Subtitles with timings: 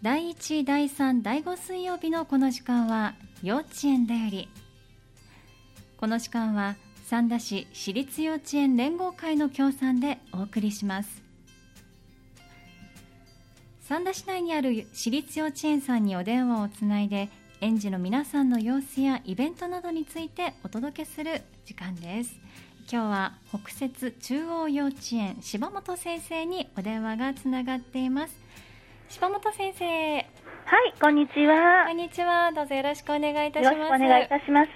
[0.00, 4.48] 第1第3第5水曜日のこの時間は幼稚園だより。
[5.96, 11.20] この時間は三田市私立幼稚園連合会の協賛でお送りします。
[13.80, 17.28] 三田市内にある私立幼稚園さんにお電話をつないで
[17.60, 22.38] 園児の皆さんの様子やイベントなどについてお届けする時間です。
[22.90, 28.47] 今日は北摂中央幼稚園柴本先生にお電話がつながっています。
[29.08, 29.86] 柴本先生。
[29.86, 31.86] はいこんにちは。
[31.86, 32.52] こんにちは。
[32.52, 33.74] どうぞよろしくお願いいたします。
[33.74, 34.68] よろしくお願いいたします。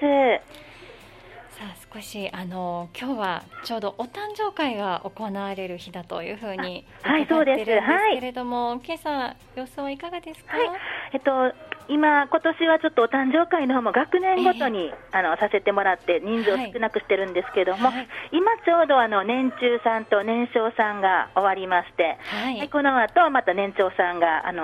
[1.51, 10.67] さあ少しあの今日はちょうどお誕生会が行われる日だというふうに伺ってるんですけれども、今朝様子はいかがですか、はい。
[11.13, 11.53] えっと
[11.89, 18.09] 今今年はちょっとお誕生会の方も学年ごとに、あのさせてもらって人数を少なくしてるんですけども、はい。
[18.33, 22.59] 今ちょうどあの年中さんと年少さんが終わりまして、はい。
[22.59, 24.63] はいこの後また年長さんがあの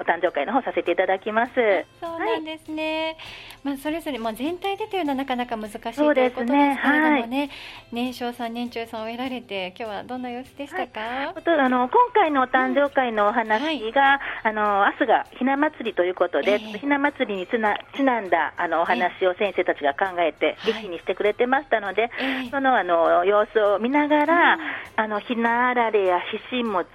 [0.00, 1.52] お誕生会の方させていただきます。
[2.00, 3.16] そうなんですね、
[3.62, 6.42] まあ、それぞれ、まあ、全体でというのはなかなか難しいとそうですね。
[6.42, 7.50] いうことですけれどもね。
[7.92, 16.78] 年少さん年中さんを得られて今日はどんな様子でしたか、あとあの今回のお誕生会のお話が、あの明日がひな祭りということで、ええ。
[16.78, 22.50] ひな祭りにつなちなんだあのお話を先生たちが考えてはい劇にしてくれてましたので、ええ。
[22.50, 24.58] そのあの様子を見ながら、
[24.96, 26.88] あのひなあられやひし餅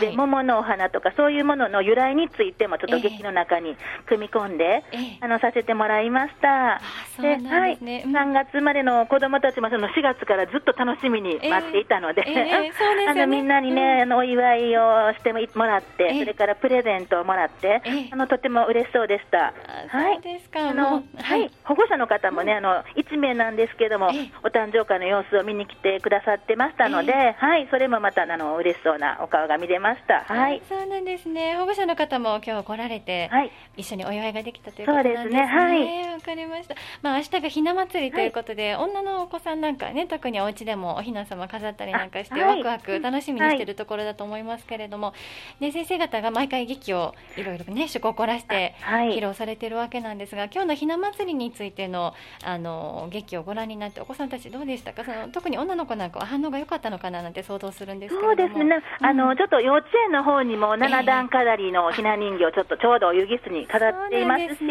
[0.00, 0.16] で、はい。
[0.16, 5.18] 桃のお花とかそういうものの由来についてもちょっとええ劇の中に組み込んで、ええ。
[5.20, 6.80] あのさせてもらいました。
[7.16, 8.02] そうなんですね。
[8.06, 12.22] うんはい、3月までの子どもたちもその4月からずっと楽しみに待っていたので、
[13.08, 14.00] あのみんなにね、うん。
[14.02, 16.20] あのお祝いをしてもらって、ええ。
[16.20, 18.08] それからプレゼントをもらって、ええ。
[18.10, 19.48] あのとても嬉しそうでした。
[19.48, 19.52] あ
[19.90, 24.30] そうですか、あものうはい、保護者の方もね、あの1名なんですけども、ええ。
[24.42, 27.34] お誕生会の様子を見に来てくださってましたので、え。
[27.38, 30.24] はい、それもまたあの嬉しそうなお顔が見れました。
[30.26, 31.56] はい、そうなんですね。
[31.56, 35.24] 保護者の方も今日来られて、はい、一緒にお祝いができたということですね。
[35.24, 35.42] そうですね。
[35.42, 36.12] はい。
[36.12, 36.74] わかりました。
[37.02, 42.62] まあ明日がひな祭りということで、女のお子さんなんかね、特にお家でもおひな様飾ったりなんかして、あはい。
[42.62, 45.14] ワクワク楽しみにしているところだと思いますけれども、
[45.60, 49.16] ね先生方が毎回劇をいろいろね趣向を凝らしてはい。
[49.16, 55.04] 披露されているわけなんですが、今日のひな祭りについてのあの劇をご覧になってお子さんたちどうでしたか？
[55.04, 58.36] その特に女の子なんかは反応が良かったのかななんて想像するんですけれども。
[58.36, 59.16] そうですね、あうん。
[59.16, 64.68] のちょっと幼稚園の方にもええ七段飾りのひな人形をちょっとちょうどお遊戯室に飾っていますし、そう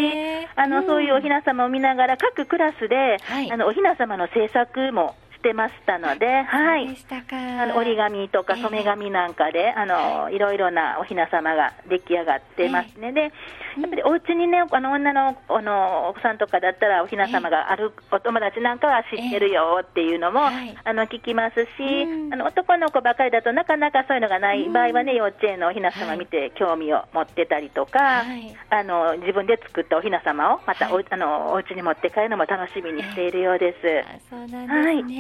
[0.56, 3.51] あのうんそういうおひな様を見ながら、各クラスで、はい。
[3.51, 6.96] あのおひな様の制作もしてましたので、はい。
[7.31, 8.62] あの折り紙とかええ。
[8.62, 10.38] 染め紙なんかで、あのい。
[10.41, 20.75] ろいろなおひな様が出来上がってますね、でやっぱりお家にね、あの女のあのお子さんとかだったら、おひな様があるお友達なんかは知ってるよっていうのも、はい。
[20.84, 22.34] あの聞きますし、うん。
[22.34, 28.56] あの男の子ばかりだとなかなかそういうのがない場合はね、幼稚園のおひな様見て興味を持ってたりとか、はい。
[28.69, 31.06] あの自分で作ったおひな様をまたお,、はい。
[31.09, 33.78] あのお家に持って帰るのも楽しみにしているようです。
[34.07, 35.12] あそうなんですね、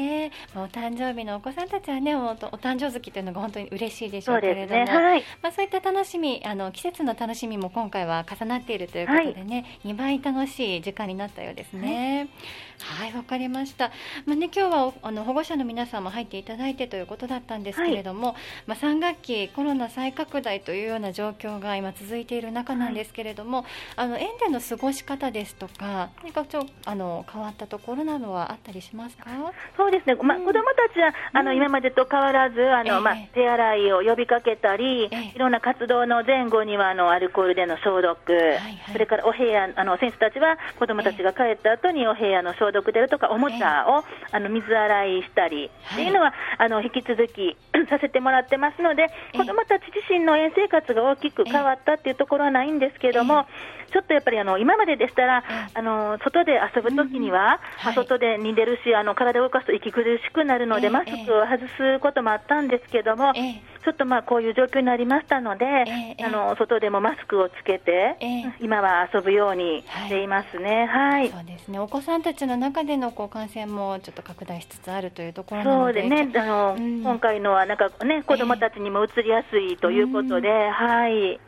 [0.53, 4.85] まあお誕生日のお子さんたちはねおお誕生月というのが本当に嬉しいでしょそううけれども。
[4.85, 5.23] ですね、はい。
[5.41, 12.27] まあ、そういった楽しみあの季節の楽しみも今回は重なっているということでね、2倍楽しい時間になったようですね。
[12.79, 13.91] はいわ、かりました、
[14.25, 18.35] まあね、今日はおあの保護者の皆さんも入っていただいてということだったんですけれども、
[18.65, 29.29] まあ、3学期コロナ再拡大というような状況が今続いている中なんですけれども、あの園での過ごし方ですとか何かちょあの変わったところなどはあったりしますか？
[29.77, 30.45] そうですね、まあ、うん。
[30.45, 32.99] 子どもたちはあの、うん今までと変わらずあの、ええ。
[33.01, 35.31] まあ、手洗いを呼びかけたり、ええ。
[35.35, 47.55] いろんな活動の前後にはあのアルコールでの消毒、はいそれからお部屋あの先生たちは子どもたちが帰った後にお部屋の消毒であるとかおもちゃを、あの水洗いしたり、はいっていうのはあの引き続き
[47.87, 53.45] させてもらってますので、え子どもたち自身の園生活が大きく変わったっていうところはないんですけれども、
[53.91, 55.79] ちょっとやっぱりあの今まででしたら、ええ。
[55.79, 57.59] あの外で遊ぶときには、
[57.93, 60.89] 外でに出るし、あの体を動かすと息苦しくなるので、ええ。
[60.91, 68.53] マスクを外すこともあったんですけども、ええちょっとまあこういう状況になりましたので、ええあの外でもマスクをつけて、ええ。
[68.59, 70.85] 今は遊ぶようにしていますね。
[70.85, 71.29] はい。
[71.29, 71.79] そうですね。
[71.79, 77.01] お子さんたちの中でのこう感染もちょっと拡大しつつあるというところなのでそうでね、あの、うん。
[77.01, 81.39] 今回のはなんかね、子供たちにも移りやすいということで、はい。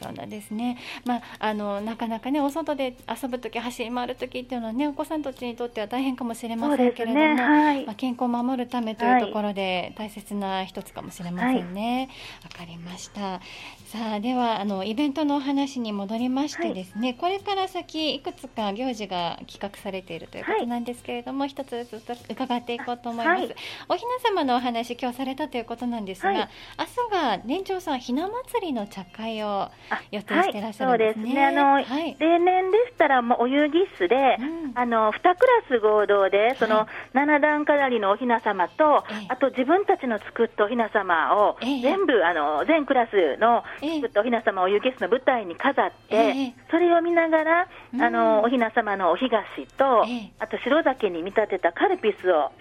[0.00, 7.86] そうなんですね、まあ、あのなかなかねお外で遊ぶとき走り回るときっていうのはねお子さんたちにとっては大変かもしれませんけれども、ねはい。
[7.86, 12.08] まあ、健康を守るためというところで大切な一つかもしれませんね。
[12.42, 13.40] わ、かりました。
[13.86, 23.54] さあではあのイベントのお話に戻りましてですね、これから先いくつか行事が企画されているということなんですけれども、一つずつ伺っていこうと思います、はい。
[23.88, 26.48] おひな様のお話今日されたということなんですが、はい。
[26.78, 29.70] 明日が年長さんひな祭りの茶会を
[30.10, 31.24] 予定してらっしゃるんですね。
[31.24, 31.46] はい、そうですね。
[31.46, 47.68] あの、はい、例年でしたら、もうお遊戯室で、うん、あの、2クラス合同で、その、7段飾りのおひな様と、あと自分たちの作ったおひな様を、全部、あの、全クラスの作ったおひな様をお遊戯室の舞台に飾って、それを見ながら、
[48.00, 50.02] あの、おひな様のおひがしと、
[50.38, 52.52] あと白酒に見立てたカルピスを、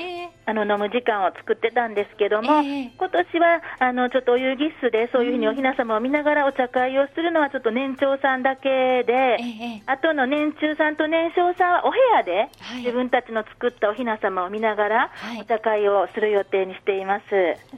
[0.46, 9.38] あの、飲む時間を作ってたんですけども、今年は、あの、ちょっとお遊戯室でそういうふうにおひな様を見ながらお茶会をするのはちょっと年長さんだけで、
[9.86, 12.50] あとの年中さんと年少さんはお部屋で、
[12.80, 17.24] 自分たちの作ったおひな様を見ながら、お茶会をする予定にしています。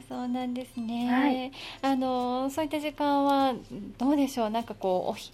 [0.08, 1.08] そうなんですね。
[1.10, 1.52] はい、
[1.82, 3.54] あの、そういった時間は、
[3.98, 5.32] どうでしょう、なんかこう、おひ、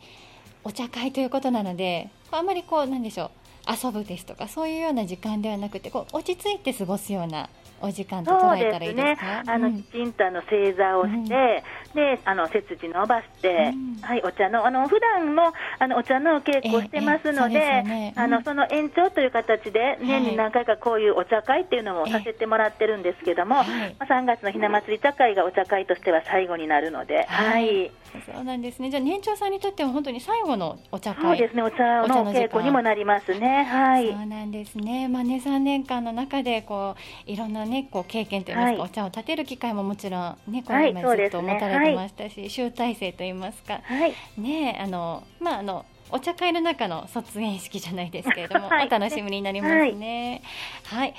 [0.64, 3.30] お茶会ということなので、あんまりこう、なんでしょう、
[3.66, 7.48] 遊ぶですとか、そういうような時間ではなくて、こう落ち着いて過ごすような
[7.82, 9.42] お時間と捉えたらいいですか。
[9.46, 27.62] あの、きちんとあの正座をして、うん、で、あの背筋伸ばして、うん、はい、お茶のあの普段もあのお茶の稽古をしてますので、えーねうん、あのその延長という形で年に何回かこういうお茶会っていうのもさせてもらってるんですけども、えー、3月のひな祭り茶会がお茶会としては最後になるので、はい。
[27.62, 27.92] はい
[28.26, 28.90] そうなんですね。
[28.90, 31.22] じゃあ年長さんにとっても本当に最後のお茶会。
[31.22, 31.62] そうですね。
[31.62, 33.64] お茶の稽古にもなりますね。
[33.64, 34.12] はい。
[34.12, 35.08] そうなんですね。
[35.08, 36.94] まあね3年間の中でこ
[37.26, 43.80] ういろんなねこう経験といいますか、はい、お茶を立てる機会ももちろんねこの前ずっと持たれてましたし、はいねはい、集大成といいますか、
[44.36, 50.42] ねあのまああのお茶会の中の卒園式じゃないですけれども、お楽しみになりますね。
[50.84, 51.14] はい。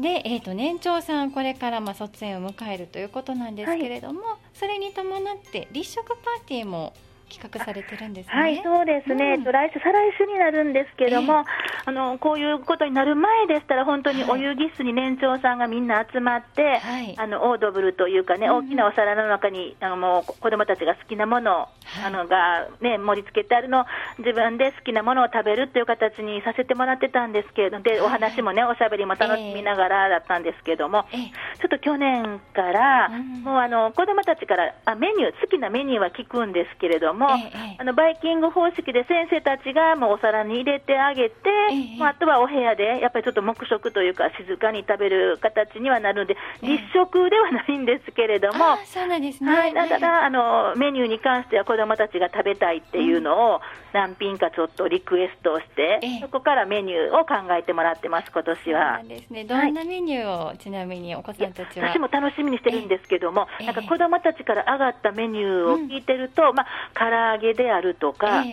[0.00, 6.92] で、えーと、年長さんこれからまあ卒園を迎えるということなんですけれども、はい、それに伴って立食パーティーも
[7.30, 11.44] 企画されてるんです、ね、はい、そうですね、うん、来週、再来週になるんですけども、えー、
[11.84, 21.68] あのこういうことになる前でしたら、本当にお遊戯室に年長さんがみんな集まって、はい、あのオードブルというかね、うん、大きなお皿の中にあのもう子供たちが好きなもの、は
[22.02, 23.84] い、あのが、ね、盛り付けてあるの
[24.18, 31.20] 自分で好きなものを食べるっていう形にさせてもらってたんですけれども、でお話もね、おしゃべりも楽しみながらだったんですけども、えー、
[31.58, 53.60] ちょっと去年から、うん、もうあの子供たちからあメニュー、好きなメニューは聞くんですけれども、えー、あのバイキング方式で先生たちがもうお皿に入れてあげて、ええ、あとはお部屋でやっぱりちょっと黙食というか静かに食べる形にはなるので、実食ではないんですけれども、そうなんですね、はい、ただあのメニューに関しては子どもたちが食べたいっていうのを
[53.92, 58.98] 何品かちょっとリクエストをして、え、そこからメニューを考えてもらってます、今年は。
[59.00, 61.88] そうですね、どんなメニューを、はい、ちなみにお子さんたちは？
[61.88, 68.44] 私も楽しみにしてるんですけども、なんか子どもたちから上がったメニューを聞いてると、うん、まあ唐揚げであるとか、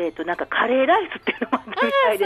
[0.00, 2.24] えええーと、なんかカレーライスっていうのもあったみたいで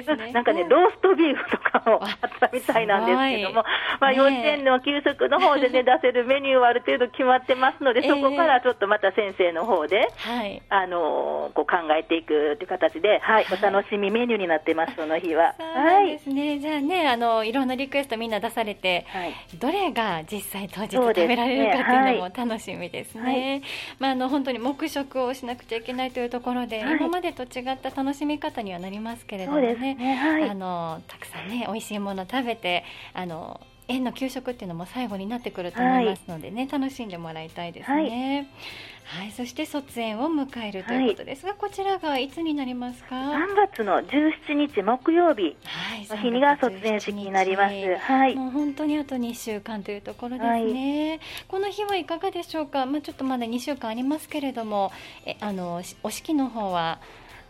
[0.00, 3.64] すし、なん、ね,、なんかね、ローストビーフとかもあったみたいなんですけども、
[4.00, 15.54] まあ、幼稚園の給食の方でね、出せるメニューはある程度決まってますので、そこからちょっとまた先生の方で、えー、あのこう考えていくという形で、はい、お楽しみメニューになってます、その日は。
[15.58, 16.58] はい、ですね。
[16.58, 23.22] じゃあね、あのいろんなリクエストみんな出されて、はい、どれが実際当日食べられるかっていうのも楽しみですね。
[23.22, 23.62] はい、
[23.98, 30.14] まああの本当に黙食をしなくちゃいけないというところで、はい、今までと違った楽しみ方にはなりますけれどもね、ね。
[30.14, 38.48] はい、あのたくさんね美味しいもの食べてあの園の給食っていうのも最後になってくると思いますのでね、楽しんでもらいたいですね。
[39.04, 45.56] はい、そして卒園を迎えるということですが、はい、こちらがいつになりますか？3月の17日木曜日。
[46.10, 54.92] の日にが卒園式になります、はい、もう本当にあと2週間というところですね、はい、この日はいかがでしょうか、まあ、ちょっとまだ2週間ありますけれども
[55.24, 57.00] えあのお式の方は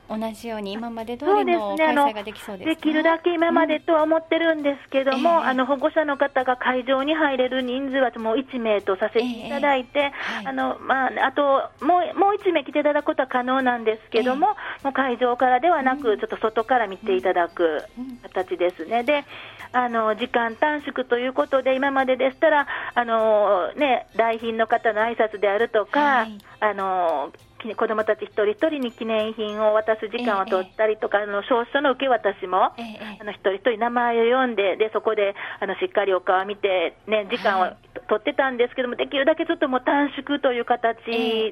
[0.09, 10.13] 同じように今まで通りの開催ができそうです、ね、できるだけ今までとは思ってるんですけども、うん、あの保護者の方が会場に入れる人数はもう1名とさせていただいて、
[10.45, 11.43] あのまあ、あと
[11.85, 14.49] もうもう1名来ていただくことは可能なんですけども、
[14.81, 17.83] えー、もう会場からではなく、ちょっと外から見ていただく
[18.23, 19.03] 形ですね。
[19.03, 19.25] で
[19.73, 27.33] あの時間短縮ということで、今まででしたら、あのね、来賓の方の挨拶であるとか、はい、あの
[27.75, 37.73] 子どもたち一人一人に記念品を渡す時間を取ったりとか、ええ、あの証書の受け渡しも、え、あの一人一人名前を読んで、でそこであのしっかりお顔を見て、ね、時間を
[38.09, 40.97] 取ってたんですけども、できるだけちょっともう短縮という形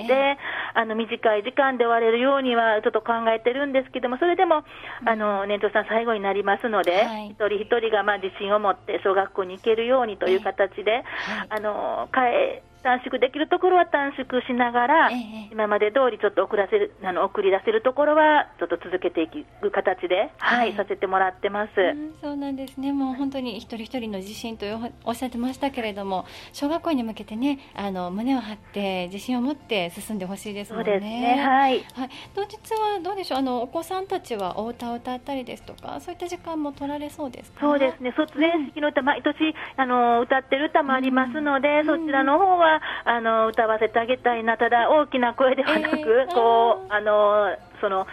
[0.06, 0.36] で、
[0.74, 4.64] あの短い時間で終われるようにはちょっと考えてるんですけども、それでも、
[5.04, 11.04] あの年長さん、最後になりますので、はい、一人一人がまあ自信を持って小学校に行けるようにという形で、はい、
[11.50, 21.70] あの帰短縮できるところは短縮しながら、ええ今まで通りちょっと送らせるあの送り出せるところはちょっと続けていく形で、はいはいさせてもらってます。
[21.76, 22.92] うんそうなんですね。
[22.92, 24.66] もう本当に一人一人の自信と
[25.04, 30.90] おっしゃってましたけれども、小学校に向けてね、あの胸を張って自信を持って進んでほしいですもんね。
[30.90, 31.84] そうですね、はい。
[31.94, 33.38] はい、当日はどうでしょう？
[33.38, 37.60] あのお子さんたちはお歌を歌ったりですとか、そういった時間も取られそうですか？
[37.60, 42.73] そうですね、卒園式の歌、毎年あの歌ってる歌もありますので、うんそちらの方は
[43.04, 48.06] あの歌わせてあげたいな、ただ大きな声ではなく、えーこうあのその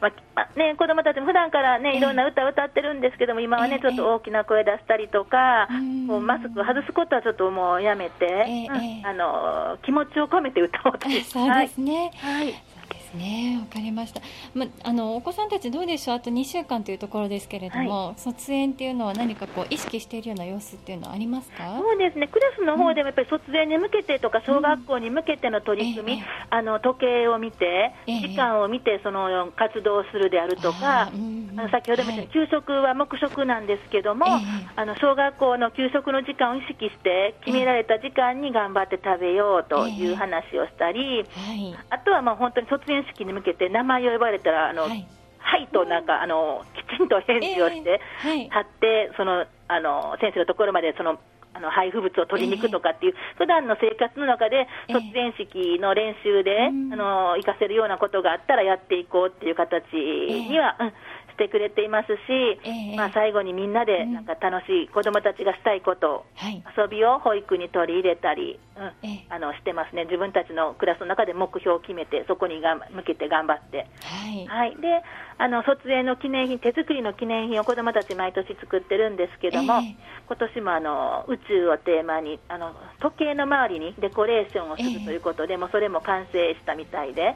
[0.00, 12.10] まあね、子供たちも普段からね、ええいろんな歌を歌ってるんですけども、今はね、ええちょっと大きな声出したりとか、うんこうマスク外すことはちょっともうやめて、ええうんええあの気持ちを込めて歌おうとあそうですね。
[12.16, 12.52] はい、はい。
[12.52, 12.73] そうです
[13.14, 13.58] ね。
[13.60, 14.20] わかりました。
[14.54, 16.16] まあのお子さんたちどうでしょう？
[16.16, 21.76] あと2週間というところですけれども、卒園っていうのは何かこう意識しているような様子っていうのはありますか？
[21.78, 34.34] そうですね、クラスの方でもやっぱり卒園に向けてとか、小学校に向けての取り組み、ええあの時計を見て、ええ時間を見て、その活動をするであるとかあー、うんうんあの先ほども言った給食は黙食なんですけども、ええ
[34.76, 41.76] あの小学校の給食の時間を意識して、決められた時間に頑張って食べようという話をしたり、はい。
[41.90, 45.06] あとはまあ本当に卒園式に向けて、名前を呼ばれたら、あのはい。
[45.38, 48.48] はいとなんかあのきちんと返事をして、ええはい。
[48.48, 51.20] 貼って、そのあの先生のところまでその
[51.52, 54.92] あの配布物を取りに行くとかっていう、普段の生活の中で、ええ。
[54.94, 56.92] 卒園式の練習で、うん。
[56.92, 60.92] あの活かせるようなことがあったらやっていこうっていう形には、うん
[61.34, 62.20] してくれていますし、
[62.62, 66.62] ええまあ、最後にみんなでうんなんか楽しい、子どもたちがしたいこと、はい。
[66.78, 73.86] 遊びを保育に取り入れたり、うんええあのしてますね、自分たちのクラスの中で目標を決めて、そこにがん向けて頑張って。
[74.02, 74.46] はい。
[74.46, 75.02] はい、で
[75.36, 87.34] あの卒園の記念品、手作りの記念品を子どもたち、毎年作ってるんですけども、ええ今年もあの宇宙をテーマにあの時計の周りにデコレーションをするええということで、もうそれも完成したみたいで。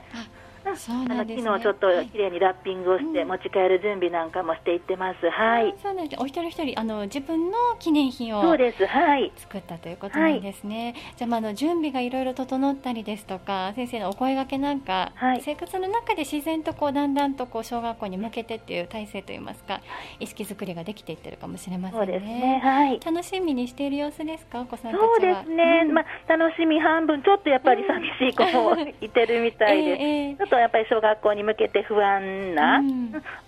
[0.64, 1.44] あ、そうあのなんですね。
[1.44, 5.30] 昨日ちょっとはい綺麗にラッピングをしてうん持ち帰る準備なんかもしていってます。
[5.30, 5.82] はいあ。
[5.82, 6.22] そうなんです。
[6.22, 8.86] お一人一人あの自分の記念品をそうです。
[8.86, 9.32] はい。
[9.36, 10.94] 作ったということなんですね。
[11.16, 19.80] じゃあまああの準備がいろいろ整ったりですとか、先生のお声掛けなんか、はい生活の中で自然とこうだんだんとこう小学校に向けてっていう体制といいますか、
[20.18, 22.06] 意識作りができていってるかもしれませんね。
[22.06, 22.60] そうですね。
[22.62, 23.00] はい。
[23.04, 24.92] 楽しみにしている様子ですか、お子さん。
[24.92, 32.98] そうですね、うんまあ、楽しみ半分、ちょっとやっぱり寂しい子もいてるみたいです、 とやっぱり小学校に向けて不安な、うん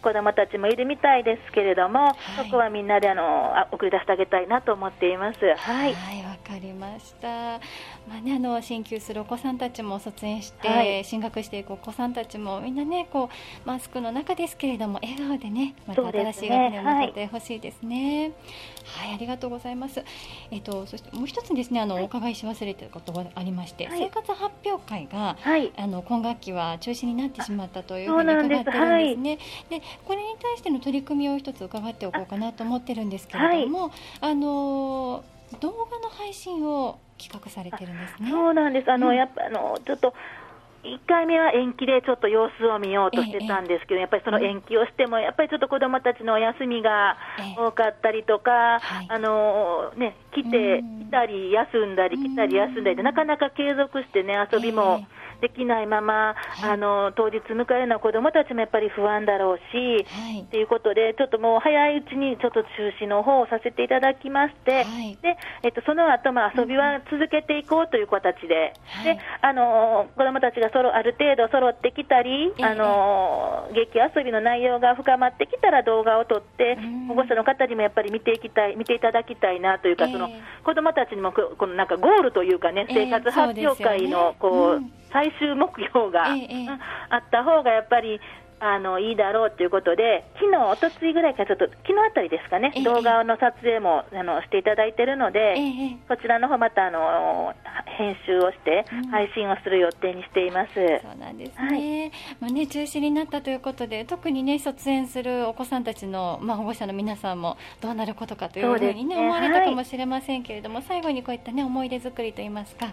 [0.02, 3.22] 子どもたちもいるみたいですけれども、いそこはみんなであの
[3.56, 5.38] あ送り出してあげたいなと思っています。
[5.40, 7.60] はい、はい、わかりました。
[8.08, 11.04] まあね、あの進級するお子さんたちも卒園して、はい。
[11.04, 13.30] 進学していくお子さんたちもみんなね、こ
[13.64, 18.32] うマスクの中ですけれども笑顔でね、また新しい学年を迎えてほしいですね。
[18.84, 20.02] はい、ありがとうございます。
[20.50, 23.98] えっとそしてもう一つですね、あの、お伺いし忘れてることがありまして、はい。
[23.98, 29.38] 生活発表会がはい、あの今学期は中止になってしまったというそふうに伺ってるんですね。
[29.68, 33.90] でこれに対しての取り組みを一つ伺っておこうかなと思ってるんですけれども、
[34.20, 35.22] あの
[35.58, 38.30] 動画の配信を企画されてるんですね。
[38.30, 39.16] そうなんです、あの、うん。
[39.16, 40.14] やっぱあのちょっと
[40.82, 47.56] 1回目は延期でちょっと様子を見ようとしてたんですけど、やっぱりその延期をしても、やっぱりちょっと子どもたちのお休みがええ。
[47.60, 49.06] 多かったりとか、はい。
[49.08, 51.04] あのね、来て、うん。
[51.04, 55.04] 来たり休んだり、来たり休んだりで、なかなか継続してね、遊びも
[55.40, 56.70] できないまま、はい。
[56.70, 60.44] あの当日迎えるのは子どもたちもやっぱり不安だろうし、はい。
[60.50, 62.68] ということで、ちょっともう早いうちにちょっと中
[63.00, 65.18] 止の方をさせていただきまして、はい。
[65.22, 69.04] でえっと、その後、まあ遊びは続けていこうという形で、はい。
[69.04, 72.64] であの子どもたちがそろある程度揃ってきたり、ええ。
[72.64, 80.12] あの劇遊びの内容が深まってきたら動画を撮ってうん、保護者の方にもやっぱり見ていきたい、見ていただきたいなというか、ええ。
[80.12, 80.28] その
[80.64, 86.26] 子どもたちにもここのなんかゴールというかね、ええ生活発表会のこう、最終目標が、
[87.08, 88.20] あった方がやっぱり
[88.60, 92.84] あのいいだろうということで、昨日おとついぐらいからちょっと、昨日あたりですかね、ええ。
[92.84, 97.52] 動画の撮影もあのしていただいているので、ええこちらの方またあの
[97.98, 99.10] 編集をしてうん。
[99.10, 100.74] 配信をする予定にしています。
[100.74, 100.80] そ
[101.12, 102.12] うなんですね。
[102.40, 109.16] まあね中止になったということで、特にね卒園するお子さんたちのまあ保護者の皆さんもどうなることかというふうにねね。
[109.16, 112.92] 思われたかもしれませんけれども、最後にこういったね思い出作りといいますか、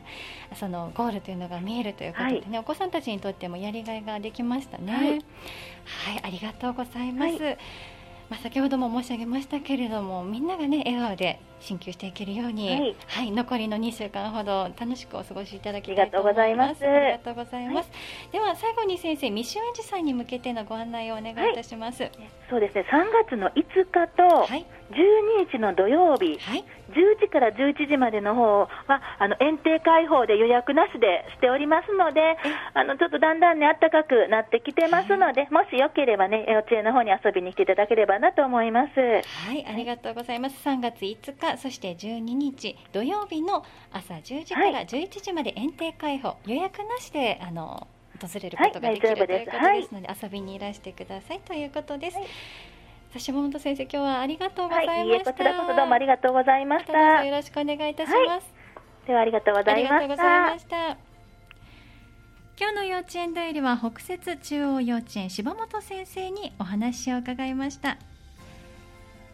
[0.55, 5.19] そのゴールというのが見えるということでね、お子さんたちにとってもやりがいができましたね。
[5.85, 7.43] ははいい、ありがとうございます。
[7.43, 7.57] は
[8.29, 16.33] まあ先ほども申し上げましたけれども、みんながね笑顔で進級していけるように、はいはい、残りの2週間ほど楽しくお過ごしいただきあたいと思います。
[16.33, 17.89] りがとうございますありがとうございます。
[18.31, 22.03] では最後に先生、未就園児さんに向けてのご案内をお願いいたします。
[22.03, 22.11] はい、
[22.49, 28.69] そうですね、3月の5日とはい、12日の土曜日、はい、10時から11時までの方は、
[29.19, 32.37] あの園庭開放で予約なしでしておりますので、
[32.73, 38.99] あのちょっとだんだんね、暖かくなってきてますので、もしよければね、幼稚園の方に遊びに来ていただければなと思います。
[38.99, 40.55] はい、ありがとうございます。
[40.67, 47.87] 3月5日、そして12日土曜日の朝10時から11時まで園庭開放、予約なしであの
[48.19, 52.17] 訪れることができる、はいということですので、遊びにいらしてくださいということです。
[52.17, 52.27] はい
[53.07, 55.31] さあ下本先生、今日はありがとうござはいました。
[55.31, 57.23] こちらこそどうもありがとうございましまた。
[57.23, 58.53] よろしくお願いいたします。
[59.07, 60.59] ではありがとうごあざいましりがとうございたま。
[60.59, 60.97] した。
[62.59, 67.99] 今日の幼稚園だよりは北摂中央幼稚園柴本先生にお話を伺いました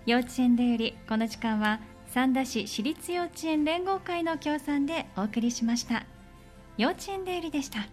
[0.05, 1.79] 幼稚園だよりこの時間は
[2.13, 6.05] 三田市私立幼稚園連合会の協賛でお送りしました。
[6.77, 7.87] 幼稚園デイリーでした。